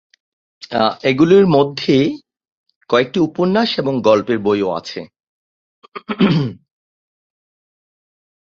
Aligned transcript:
এগুলির 1.03 1.45
মধ্যে 1.47 1.95
কয়েকটি 2.89 3.19
উপন্যাস 3.19 3.69
এবং 3.79 3.93
গল্পের 4.01 4.39
বইও 4.39 4.69
আছে। 4.75 5.01